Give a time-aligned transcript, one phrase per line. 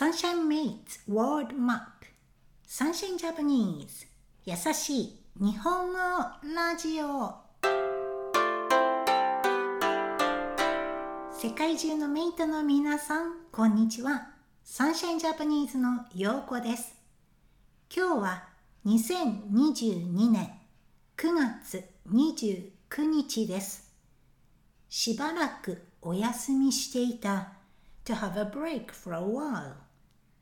[0.00, 2.06] Sunshine Mates World Map.
[2.66, 4.06] Sunshine Japanese.
[4.46, 5.20] 優しい。
[5.38, 7.34] 日本語ラジオ。
[11.30, 14.30] 世界中のメイトの皆さんこんにちは。
[14.64, 16.94] サンシャインジャパニーズのようこです。
[17.94, 18.44] 今日は
[18.86, 20.50] 2022年
[21.18, 22.70] 9月29
[23.04, 23.92] 日です。
[24.88, 27.52] しばらくお休みしていた。
[28.06, 29.89] To have a break for a while.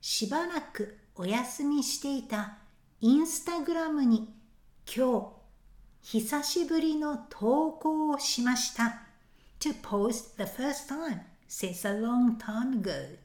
[0.00, 2.58] しばらくお休みしていた
[3.00, 4.28] インスタグラムに
[4.86, 5.38] 今日
[6.18, 9.02] 久しぶりの投稿をしました。
[9.60, 13.18] Instagram に ago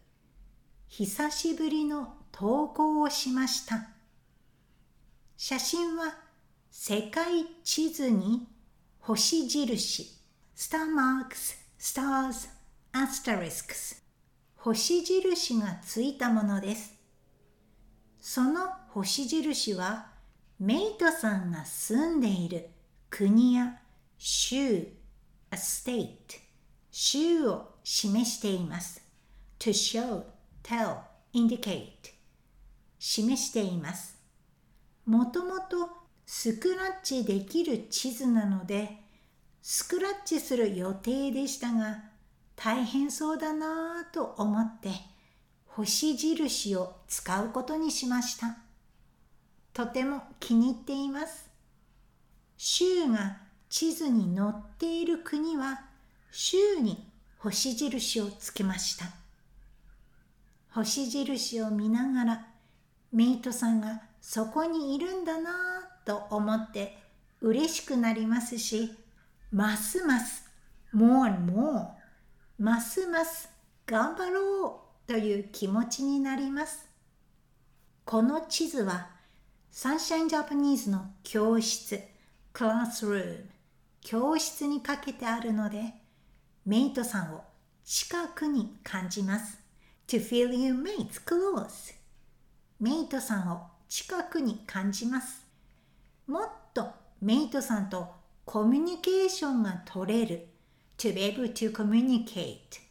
[0.88, 3.90] 久しぶりの投稿をしました。
[5.38, 6.16] 写真は
[6.70, 8.48] 世界地図に
[9.00, 10.20] 星印、
[10.56, 12.48] スターマークス、スターズ、
[12.92, 14.03] アスタリスクス。
[14.64, 16.94] 星印がついたものです。
[18.22, 20.08] その星印は
[20.58, 22.70] メイトさんが住んでいる
[23.10, 23.82] 国や
[24.18, 24.88] 州、
[25.52, 26.08] a state、
[26.90, 29.02] 州を示しています。
[29.60, 30.24] to show,
[30.64, 30.96] tell,
[31.34, 32.14] indicate
[32.98, 34.18] 示しています。
[35.06, 35.90] もともと
[36.26, 39.02] スクラッチできる地図なので
[39.62, 42.13] スクラッチする予定でしたが
[42.64, 44.90] 大変そうだなぁと思って
[45.66, 48.58] 星印を使うことにしました。
[49.74, 51.50] とても気に入っています。
[52.56, 53.38] 州が
[53.70, 55.82] 地図に載っている国は
[56.32, 57.06] 州に
[57.40, 59.08] 星印をつけました。
[60.70, 62.48] 星印を見ながら
[63.12, 66.98] メイトさんがそこにいるんだなぁと思って
[67.42, 68.94] 嬉しくなりますし、
[69.52, 70.50] ますます
[70.96, 72.03] more and more
[72.60, 73.50] ますます
[73.86, 76.88] 頑張ろうという気持ちになります。
[78.06, 79.10] この地図は
[79.72, 82.00] サンシャインジャパニーズの教室、
[82.54, 83.50] クラスルーム、
[84.02, 85.96] 教室にかけてあるので、
[86.66, 87.42] メイトさんを
[87.84, 89.58] 近くに感じます。
[90.08, 91.96] to feel your mates close
[92.80, 95.46] メイトさんを近くに感じます。
[96.28, 96.88] もっと
[97.20, 98.08] メイトさんと
[98.46, 100.53] コミュニケーションが取れる
[100.98, 102.82] to be able to communicate.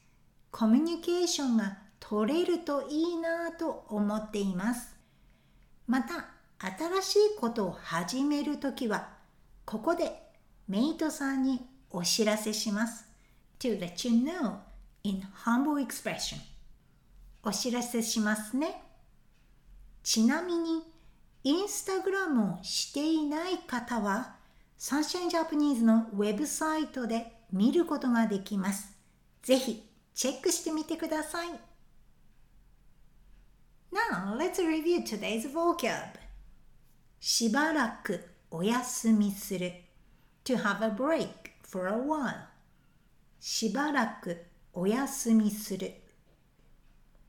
[0.50, 4.94] コミュニケーションが取れるといいなと思っています。
[5.86, 6.26] また
[6.58, 9.08] 新しいことを始めるときは
[9.64, 10.12] ここで
[10.68, 13.06] メイトさんにお知らせします。
[13.60, 14.58] To let you know
[15.04, 16.36] in humble expression.
[17.42, 18.82] お知らせしますね。
[20.02, 20.82] ちなみに
[21.44, 24.36] インスタグラムをしていない方は
[24.78, 28.96] サンシャインジャパニーズのウェブサイトで見ることができます。
[29.42, 31.48] ぜひチェックしてみてください。
[33.92, 36.22] Now, let's review today's vocab.
[37.20, 38.20] しばらく
[38.50, 39.72] お休みする
[40.44, 41.28] to have a break
[41.62, 42.46] for a while
[43.38, 45.94] しばらくお休みする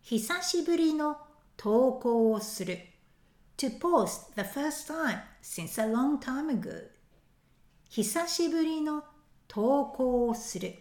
[0.01, 1.17] 久しぶりの
[1.55, 2.79] 投稿をする
[3.55, 6.89] to post the first time since a long time ago
[7.89, 9.03] 久しぶりの
[9.47, 10.75] 投稿をする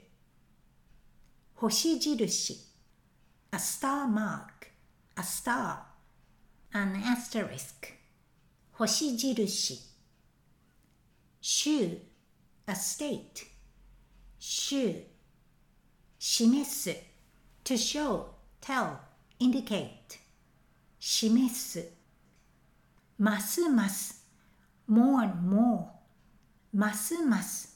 [1.55, 2.59] 星印
[3.51, 4.69] a star mark
[5.17, 5.79] a star
[6.73, 7.95] an asterisk
[8.73, 9.93] 星印
[11.41, 11.99] 州
[12.67, 13.47] a state
[14.39, 15.05] 州
[16.19, 16.97] 示す
[17.65, 18.27] to show,
[18.61, 18.97] tell,
[19.39, 20.19] indicate
[20.99, 21.93] 示す
[23.19, 24.25] ますます
[24.89, 25.87] more and more
[26.73, 27.72] ますます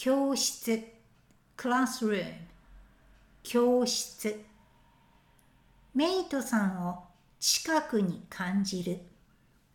[0.00, 0.80] 教室。
[1.56, 2.32] classroom
[3.42, 4.44] 教室。
[5.92, 7.02] メイトさんを
[7.40, 9.00] 近くに感じる。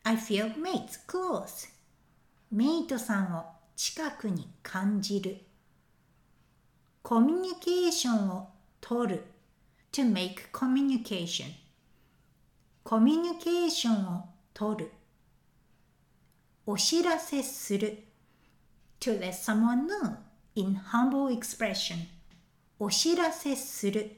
[0.06, 1.68] I feel mates close
[2.54, 3.44] メイトさんを
[3.76, 5.40] 近くに感じる。
[7.02, 8.48] コミュニケーションを
[8.80, 9.26] 取る。
[9.92, 11.52] To make communication
[12.86, 14.92] コミュニケーションを取る。
[16.66, 18.13] お知らせする。
[19.03, 20.17] to let someone know
[20.55, 22.09] in humble expression
[22.79, 24.17] お知らせする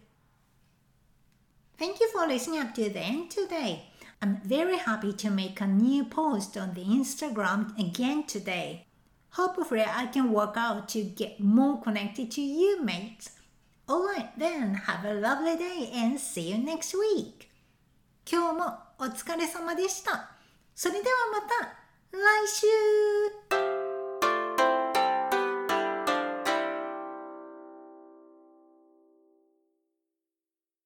[1.79, 3.85] Thank you for listening up to the end today.
[4.21, 8.85] I'm very happy to make a new post on the Instagram again today.
[9.31, 13.31] Hopefully, I can work out to get more connected to you, mates.
[13.89, 17.49] Alright then, have a lovely day and see you next week.
[18.31, 20.31] 今日もお疲れ様でした。
[20.75, 21.81] それではまた
[22.13, 22.67] 来週